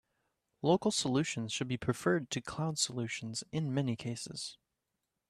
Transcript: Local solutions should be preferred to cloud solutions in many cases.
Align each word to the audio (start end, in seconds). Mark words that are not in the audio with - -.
Local 0.63 0.89
solutions 0.89 1.53
should 1.53 1.67
be 1.67 1.77
preferred 1.77 2.31
to 2.31 2.41
cloud 2.41 2.79
solutions 2.79 3.43
in 3.51 3.71
many 3.71 3.95
cases. 3.95 4.57